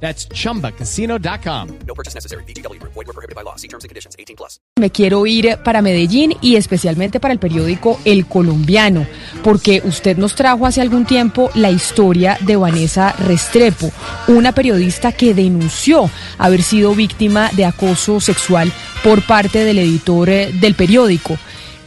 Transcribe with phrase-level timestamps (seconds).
[0.00, 1.68] That's chumbacasino.com.
[1.86, 2.44] No purchase necessary.
[2.44, 2.80] BGW.
[2.82, 3.56] Void were prohibited by law.
[3.56, 4.14] See terms and conditions.
[4.18, 4.60] 18 plus.
[4.78, 9.06] Me quiero ir para Medellín y especialmente para el periódico El Colombiano,
[9.42, 13.90] porque usted nos trajo hace algún tiempo la historia de Vanessa Restrepo,
[14.28, 18.70] una periodista que denunció haber sido víctima de acoso sexual
[19.02, 21.38] por parte del editor eh, del periódico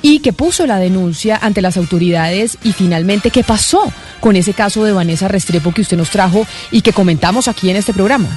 [0.02, 4.84] y que puso la denuncia ante las autoridades y finalmente qué pasó con ese caso
[4.84, 8.30] de Vanessa Restrepo que usted nos trajo y que comentamos aquí en este programa.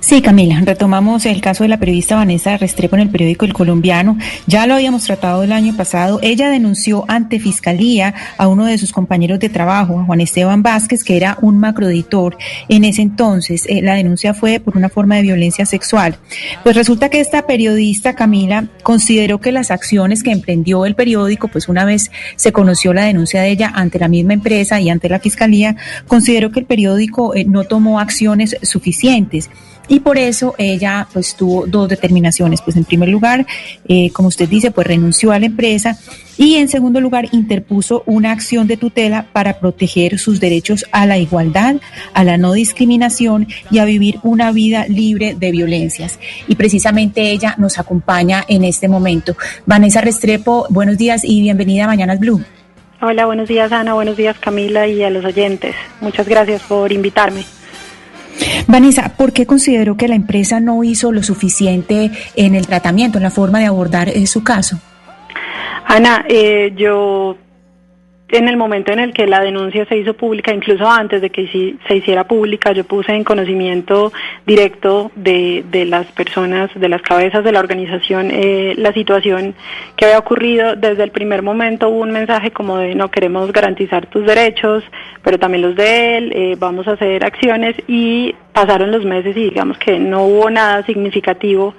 [0.00, 4.18] Sí, Camila, retomamos el caso de la periodista Vanessa Restrepo en el periódico El Colombiano.
[4.46, 6.20] Ya lo habíamos tratado el año pasado.
[6.22, 11.04] Ella denunció ante Fiscalía a uno de sus compañeros de trabajo, a Juan Esteban Vázquez,
[11.04, 12.36] que era un macroeditor.
[12.68, 16.18] En ese entonces, eh, la denuncia fue por una forma de violencia sexual.
[16.62, 21.68] Pues resulta que esta periodista, Camila, consideró que las acciones que emprendió el periódico, pues
[21.68, 25.18] una vez se conoció la denuncia de ella ante la misma empresa y ante la
[25.18, 25.76] Fiscalía,
[26.06, 29.48] consideró que el periódico eh, no tomó acciones suficientes
[29.88, 32.62] y por eso ella pues tuvo dos determinaciones.
[32.62, 33.46] Pues en primer lugar,
[33.88, 35.98] eh, como usted dice, pues renunció a la empresa
[36.36, 41.18] y en segundo lugar interpuso una acción de tutela para proteger sus derechos a la
[41.18, 41.76] igualdad,
[42.12, 46.18] a la no discriminación y a vivir una vida libre de violencias.
[46.48, 49.36] Y precisamente ella nos acompaña en este momento.
[49.66, 52.42] Vanessa Restrepo, buenos días y bienvenida a Mañanas Blue.
[53.00, 55.74] Hola, buenos días Ana, buenos días Camila y a los oyentes.
[56.00, 57.44] Muchas gracias por invitarme.
[58.66, 63.24] Vanessa, ¿por qué consideró que la empresa no hizo lo suficiente en el tratamiento, en
[63.24, 64.78] la forma de abordar eh, su caso?
[65.86, 67.36] Ana, eh, yo
[68.34, 71.78] en el momento en el que la denuncia se hizo pública, incluso antes de que
[71.86, 74.12] se hiciera pública, yo puse en conocimiento
[74.44, 79.54] directo de, de las personas, de las cabezas de la organización, eh, la situación
[79.96, 80.74] que había ocurrido.
[80.74, 84.82] Desde el primer momento hubo un mensaje como de no queremos garantizar tus derechos,
[85.22, 89.50] pero también los de él, eh, vamos a hacer acciones y pasaron los meses y
[89.50, 91.74] digamos que no hubo nada significativo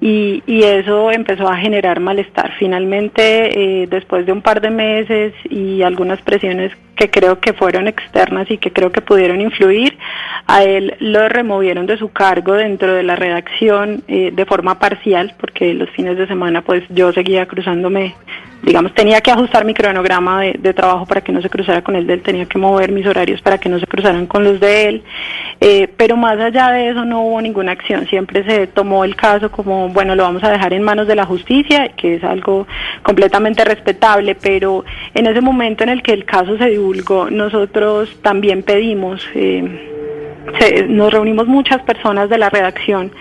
[0.00, 2.52] y, y eso empezó a generar malestar.
[2.58, 7.88] Finalmente, eh, después de un par de meses y algunas presiones que creo que fueron
[7.88, 9.98] externas y que creo que pudieron influir,
[10.46, 15.34] a él lo removieron de su cargo dentro de la redacción eh, de forma parcial,
[15.38, 18.14] porque los fines de semana pues yo seguía cruzándome
[18.62, 22.06] digamos, tenía que ajustar mi cronograma de, trabajo para que no se cruzara con el
[22.06, 24.88] de él, tenía que mover mis horarios para que no se cruzaran con los de
[24.88, 25.02] él,
[25.60, 29.50] eh, pero más allá de eso no hubo ninguna acción, siempre se tomó el caso
[29.50, 32.66] como, bueno, lo vamos a dejar en manos de la justicia, que es algo
[33.02, 38.62] completamente respetable, pero en ese momento en el que el caso se divulgó, nosotros también
[38.62, 39.26] pedimos...
[39.34, 39.88] Eh,
[40.58, 43.12] se, nos reunimos muchas personas de la redacción,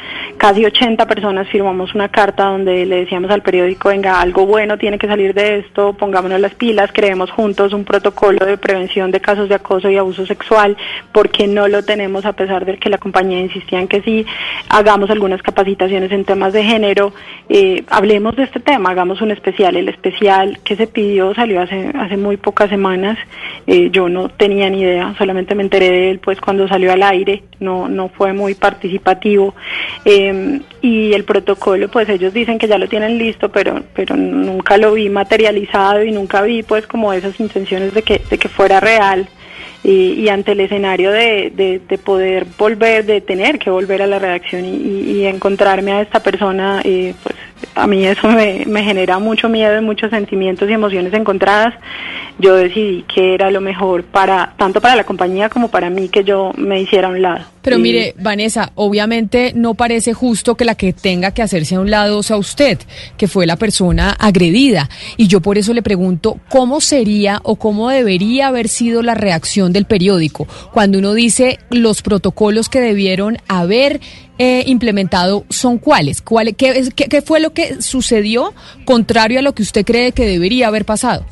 [0.41, 4.97] casi 80 personas firmamos una carta donde le decíamos al periódico, venga, algo bueno tiene
[4.97, 9.49] que salir de esto, pongámonos las pilas, creemos juntos un protocolo de prevención de casos
[9.49, 10.75] de acoso y abuso sexual,
[11.11, 14.25] porque no lo tenemos a pesar de que la compañía insistía en que sí,
[14.67, 17.13] hagamos algunas capacitaciones en temas de género,
[17.47, 21.91] eh, hablemos de este tema, hagamos un especial, el especial que se pidió salió hace,
[21.93, 23.19] hace muy pocas semanas,
[23.67, 27.03] eh, yo no tenía ni idea, solamente me enteré de él pues cuando salió al
[27.03, 29.53] aire, no, no fue muy participativo.
[30.03, 30.30] Eh,
[30.81, 34.93] y el protocolo, pues ellos dicen que ya lo tienen listo, pero, pero nunca lo
[34.93, 39.27] vi materializado y nunca vi pues como esas intenciones de que, de que fuera real.
[39.83, 44.19] Y, ante el escenario de, de, de, poder volver, de tener que volver a la
[44.19, 47.35] redacción y, y encontrarme a esta persona, eh, pues
[47.75, 51.73] a mí eso me, me, genera mucho miedo y muchos sentimientos y emociones encontradas.
[52.39, 56.23] Yo decidí que era lo mejor para tanto para la compañía como para mí que
[56.23, 57.45] yo me hiciera a un lado.
[57.61, 57.81] Pero y...
[57.81, 62.23] mire, Vanessa, obviamente no parece justo que la que tenga que hacerse a un lado
[62.23, 62.79] sea usted,
[63.17, 64.89] que fue la persona agredida.
[65.17, 69.73] Y yo por eso le pregunto, ¿cómo sería o cómo debería haber sido la reacción
[69.73, 74.01] del periódico cuando uno dice los protocolos que debieron haber
[74.39, 76.21] eh, implementado son cuáles?
[76.21, 78.53] ¿Cuál, qué, qué, ¿Qué fue lo que sucedió
[78.85, 81.25] contrario a lo que usted cree que debería haber pasado?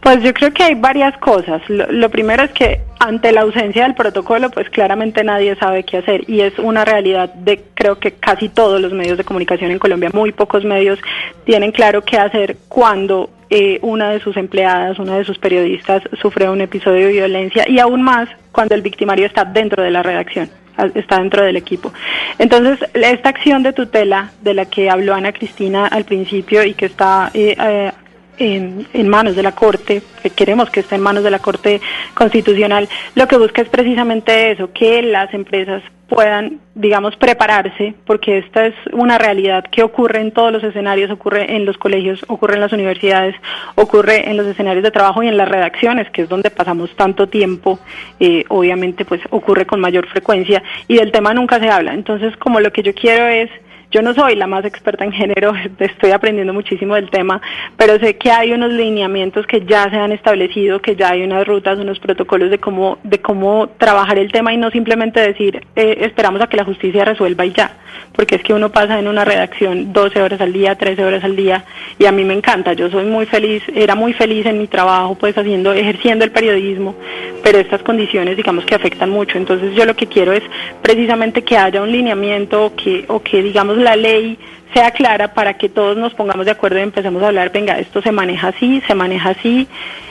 [0.00, 1.60] Pues yo creo que hay varias cosas.
[1.68, 5.98] Lo, lo, primero es que ante la ausencia del protocolo, pues claramente nadie sabe qué
[5.98, 9.78] hacer y es una realidad de creo que casi todos los medios de comunicación en
[9.78, 10.98] Colombia, muy pocos medios
[11.44, 16.48] tienen claro qué hacer cuando eh, una de sus empleadas, una de sus periodistas sufre
[16.50, 20.50] un episodio de violencia y aún más cuando el victimario está dentro de la redacción.
[20.94, 21.92] Está dentro del equipo.
[22.38, 26.86] Entonces, esta acción de tutela de la que habló Ana Cristina al principio y que
[26.86, 27.92] está eh, eh,
[28.38, 31.80] en, en, manos de la Corte, que queremos que esté en manos de la Corte
[32.14, 38.66] Constitucional, lo que busca es precisamente eso, que las empresas puedan, digamos, prepararse, porque esta
[38.66, 42.62] es una realidad que ocurre en todos los escenarios, ocurre en los colegios, ocurre en
[42.62, 43.36] las universidades,
[43.74, 47.28] ocurre en los escenarios de trabajo y en las redacciones, que es donde pasamos tanto
[47.28, 47.78] tiempo,
[48.20, 51.92] eh, obviamente pues ocurre con mayor frecuencia y del tema nunca se habla.
[51.92, 53.50] Entonces, como lo que yo quiero es
[53.90, 57.40] yo no soy la más experta en género, estoy aprendiendo muchísimo del tema,
[57.76, 61.46] pero sé que hay unos lineamientos que ya se han establecido, que ya hay unas
[61.46, 65.98] rutas, unos protocolos de cómo, de cómo trabajar el tema y no simplemente decir eh,
[66.02, 67.76] esperamos a que la justicia resuelva y ya,
[68.12, 71.36] porque es que uno pasa en una redacción 12 horas al día, 13 horas al
[71.36, 71.64] día
[71.98, 75.14] y a mí me encanta, yo soy muy feliz, era muy feliz en mi trabajo,
[75.14, 76.94] pues haciendo, ejerciendo el periodismo,
[77.42, 80.42] pero estas condiciones digamos que afectan mucho, entonces yo lo que quiero es
[80.82, 84.38] precisamente que haya un lineamiento que, o que digamos la ley
[84.74, 88.02] sea clara para que todos nos pongamos de acuerdo y empecemos a hablar, venga, esto
[88.02, 89.66] se maneja así, se maneja así.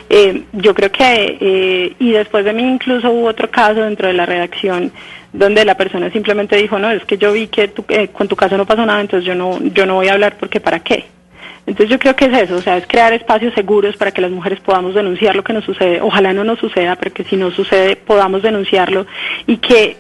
[0.10, 4.14] Eh, yo creo que, eh, y después de mí incluso hubo otro caso dentro de
[4.14, 4.92] la redacción
[5.34, 8.58] donde la persona simplemente dijo, no, es que yo vi que eh, con tu caso
[8.58, 11.06] no pasó nada, entonces yo no, yo no voy a hablar porque para qué.
[11.66, 14.32] Entonces yo creo que es eso, o sea, es crear espacios seguros para que las
[14.32, 16.00] mujeres podamos denunciar lo que nos sucede.
[16.00, 19.06] Ojalá no nos suceda, pero que si no sucede podamos denunciarlo
[19.46, 19.98] y que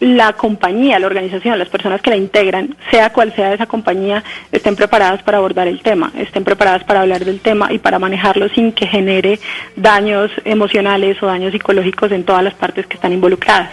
[0.00, 4.22] la compañía, la organización, las personas que la integran, sea cual sea esa compañía,
[4.52, 8.48] estén preparadas para abordar el tema, estén preparadas para hablar del tema y para manejarlo
[8.50, 9.40] sin que genere
[9.76, 13.70] daños emocionales o daños psicológicos en todas las partes que están involucradas.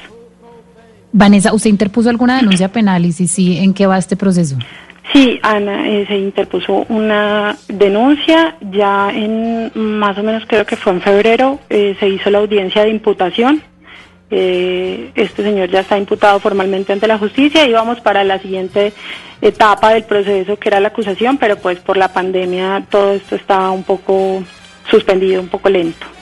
[1.12, 4.57] Vanessa, ¿usted interpuso alguna denuncia penal y si sí, en qué va este proceso?
[5.13, 10.94] Sí, Ana, eh, se interpuso una denuncia ya en más o menos creo que fue
[10.94, 13.62] en febrero, eh, se hizo la audiencia de imputación
[14.31, 18.94] eh, este señor ya está imputado formalmente ante la justicia y vamos para la siguiente
[19.42, 23.69] etapa del proceso que era la acusación, pero pues por la pandemia todo esto está
[23.69, 24.44] un poco
[24.89, 26.14] suspendido, un poco lento.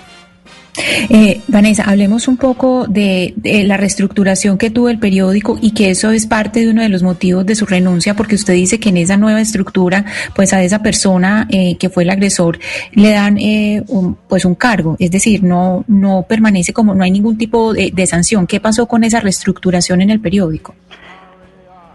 [1.09, 6.11] Eh, Vanessa, hablemos un poco de, la reestructuración que tuvo el periódico y que eso
[6.11, 8.97] es parte de uno de los motivos de su renuncia, porque usted dice que en
[8.97, 10.05] esa nueva estructura,
[10.35, 12.59] pues a esa persona eh, que fue el agresor
[12.93, 17.11] le dan eh, un, pues un cargo, es decir, no no permanece como no hay
[17.11, 18.47] ningún tipo de, de sanción.
[18.47, 20.75] ¿Qué pasó con esa reestructuración en el periódico?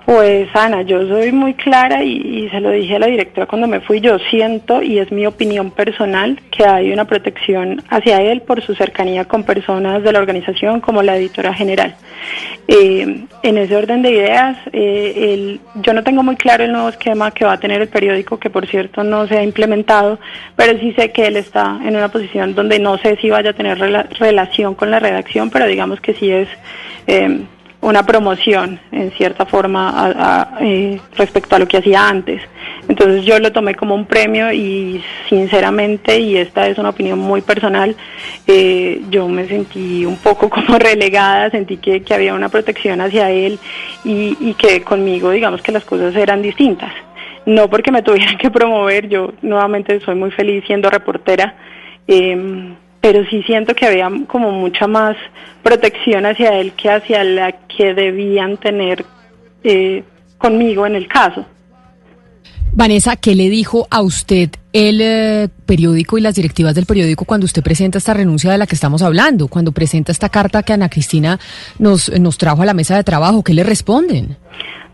[0.09, 3.81] Pues Ana, yo soy muy clara y, se lo dije a la directora cuando me
[3.81, 8.63] fui, yo siento y es mi opinión personal que hay una protección hacia él por
[8.63, 11.95] su cercanía con personas de la organización como la editora general.
[12.69, 17.31] Eh, en ese orden de ideas, eh, yo no tengo muy claro el nuevo esquema
[17.31, 20.19] que va a tener el periódico, que por cierto no se ha implementado,
[20.57, 23.53] pero sí sé que él está en una posición donde no sé si vaya a
[23.53, 26.49] tener relación con la redacción, pero digamos que sí es...
[27.07, 27.41] Eh,
[27.81, 32.43] una promoción en cierta forma eh, respecto a lo que hacía antes.
[32.89, 37.41] Entonces yo lo tomé como un premio y sinceramente, y esta es una opinión muy
[37.41, 37.95] personal,
[38.47, 43.31] eh, yo me sentí un poco como relegada, sentí que, que había una protección hacia
[43.31, 43.59] él
[44.05, 46.93] y, que conmigo digamos que las cosas eran distintas.
[47.47, 51.55] No porque me tuvieran que promover, yo nuevamente soy muy feliz siendo reportera.
[52.09, 55.17] Eh, pero sí siento que había como mucha más
[55.63, 59.05] protección hacia él que hacia la que debían tener
[59.65, 60.03] eh,
[60.39, 61.45] conmigo en el caso.
[62.73, 67.45] Vanessa, ¿qué le dijo a usted el eh, periódico y las directivas del periódico cuando
[67.47, 70.89] usted presenta esta renuncia de la que estamos hablando, cuando presenta esta carta que Ana
[70.89, 71.39] Cristina
[71.79, 73.43] nos, nos trajo a la mesa de trabajo?
[73.43, 74.37] ¿Qué le responden?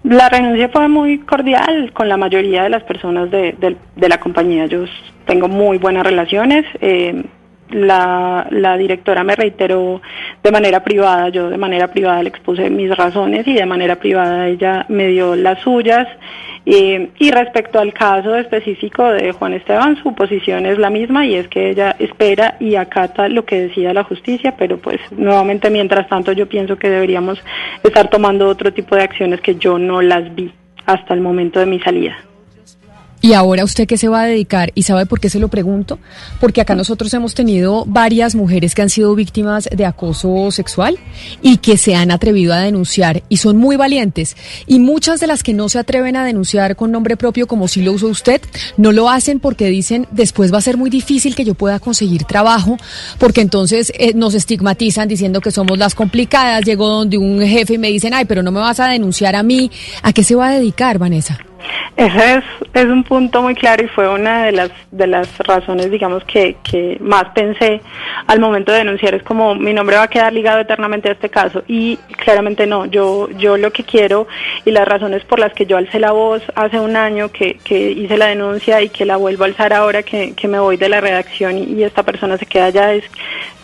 [0.04, 3.54] La renuncia fue muy cordial con la mayoría de las personas de,
[3.96, 4.66] de la compañía.
[4.66, 4.84] Yo
[5.26, 6.64] tengo muy buenas relaciones.
[6.80, 7.24] Eh,
[7.70, 10.00] la, la directora me reiteró
[10.42, 14.48] de manera privada, yo de manera privada le expuse mis razones y de manera privada
[14.48, 16.06] ella me dio las suyas.
[16.66, 21.34] Eh, y respecto al caso específico de Juan Esteban, su posición es la misma y
[21.34, 26.08] es que ella espera y acata lo que decida la justicia, pero pues nuevamente mientras
[26.08, 27.38] tanto yo pienso que deberíamos
[27.82, 30.52] estar tomando otro tipo de acciones que yo no las vi
[30.86, 32.16] hasta el momento de mi salida.
[33.24, 34.70] ¿Y ahora usted qué se va a dedicar?
[34.74, 35.98] ¿Y sabe por qué se lo pregunto?
[36.40, 40.98] Porque acá nosotros hemos tenido varias mujeres que han sido víctimas de acoso sexual
[41.40, 44.36] y que se han atrevido a denunciar y son muy valientes.
[44.66, 47.80] Y muchas de las que no se atreven a denunciar con nombre propio, como si
[47.80, 48.42] lo usó usted,
[48.76, 52.24] no lo hacen porque dicen después va a ser muy difícil que yo pueda conseguir
[52.24, 52.76] trabajo,
[53.18, 56.62] porque entonces eh, nos estigmatizan diciendo que somos las complicadas.
[56.66, 59.42] Llego donde un jefe y me dicen, ay, pero no me vas a denunciar a
[59.42, 59.70] mí.
[60.02, 61.38] ¿A qué se va a dedicar, Vanessa?
[61.96, 62.44] Ese es,
[62.74, 66.56] es un punto muy claro y fue una de las, de las razones, digamos, que,
[66.62, 67.80] que más pensé
[68.26, 69.14] al momento de denunciar.
[69.14, 72.86] Es como mi nombre va a quedar ligado eternamente a este caso y claramente no.
[72.86, 74.26] Yo, yo lo que quiero
[74.64, 77.92] y las razones por las que yo alcé la voz hace un año que, que
[77.92, 80.88] hice la denuncia y que la vuelvo a alzar ahora que, que me voy de
[80.88, 83.04] la redacción y, y esta persona se queda allá es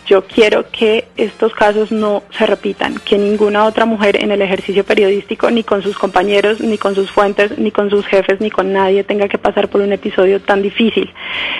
[0.05, 4.83] yo quiero que estos casos no se repitan, que ninguna otra mujer en el ejercicio
[4.83, 8.73] periodístico, ni con sus compañeros, ni con sus fuentes, ni con sus jefes, ni con
[8.73, 11.11] nadie tenga que pasar por un episodio tan difícil.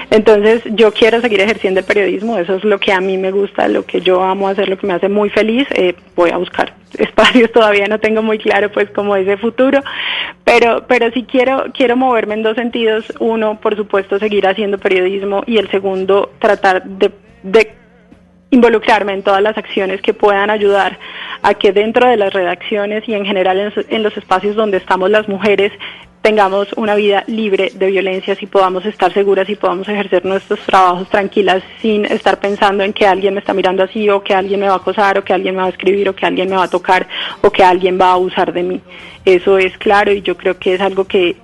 [0.10, 3.68] Entonces, yo quiero seguir ejerciendo el periodismo, eso es lo que a mí me gusta,
[3.68, 5.68] lo que yo amo hacer, lo que me hace muy feliz.
[5.72, 9.82] Eh, voy a buscar espacios, todavía no tengo muy claro pues como ese futuro,
[10.44, 13.06] pero, pero sí quiero, quiero moverme en dos sentidos.
[13.20, 17.12] Uno, por supuesto, seguir haciendo periodismo y el segundo, tratar de,
[17.44, 17.81] de
[18.52, 21.00] involucrarme en todas las acciones que puedan ayudar
[21.42, 25.28] a que dentro de las redacciones y en general en, los espacios donde estamos las
[25.28, 25.72] mujeres
[26.22, 31.10] tengamos una vida libre de violencias y podamos estar seguras y podamos ejercer nuestros trabajos
[31.10, 34.68] tranquilas sin estar pensando en que alguien me está mirando así o que alguien me
[34.68, 36.66] va a acosar o que alguien me va a escribir o que alguien me va
[36.66, 37.08] a tocar
[37.42, 38.82] o que alguien va a abusar de mí.
[39.26, 41.38] Eso es claro y yo creo que es algo que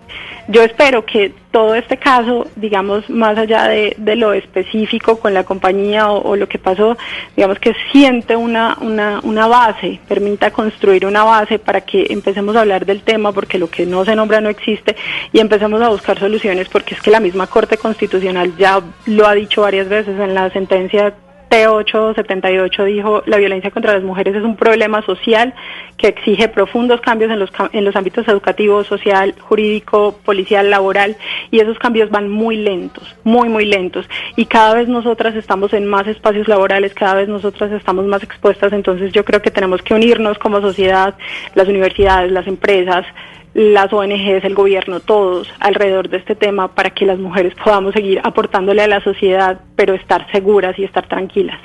[0.47, 5.43] yo espero que todo este caso, digamos, más allá de, de lo específico con la
[5.43, 6.97] compañía o, lo que pasó,
[7.35, 12.61] digamos que siente una, una, una base, permita construir una base para que empecemos a
[12.61, 14.95] hablar del tema, porque lo que no se nombra no existe,
[15.33, 19.33] y empecemos a buscar soluciones, porque es que la misma Corte Constitucional ya lo ha
[19.33, 21.13] dicho varias veces en la sentencia
[21.49, 25.53] T878 dijo, la violencia contra las mujeres es un problema social
[25.97, 31.17] que exige profundos cambios en los, en los ámbitos educativo, social, jurídico, policial, laboral,
[31.51, 34.09] y esos cambios van muy lentos, muy, muy lentos.
[34.35, 38.73] Y cada vez nosotras estamos en más espacios laborales, cada vez nosotras estamos más expuestas,
[38.73, 41.15] entonces yo creo que tenemos que unirnos como sociedad,
[41.55, 43.05] las universidades, las empresas,
[43.53, 48.21] las ONGs, el gobierno, todos alrededor de este tema para que las mujeres podamos seguir
[48.23, 51.59] aportándole a la sociedad, pero estar seguras y estar tranquilas.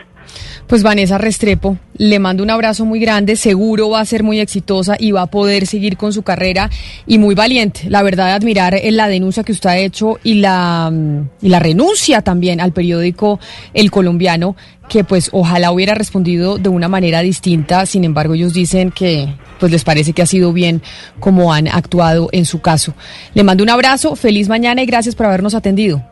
[0.67, 4.97] Pues Vanessa Restrepo, le mando un abrazo muy grande, seguro va a ser muy exitosa
[4.99, 6.71] y va a poder seguir con su carrera
[7.07, 7.83] y muy valiente.
[7.88, 10.93] La verdad, admirar la denuncia que usted ha hecho y la,
[11.41, 13.38] y la renuncia también al periódico
[13.75, 14.57] El Colombiano,
[14.88, 17.87] que pues ojalá hubiera respondido de una manera distinta.
[17.87, 20.83] Sin embargo, ellos dicen que pues les parece que ha sido bien
[21.21, 22.95] como han actuado en su caso.
[23.35, 26.12] Le mando un abrazo, feliz mañana y gracias por habernos atendido.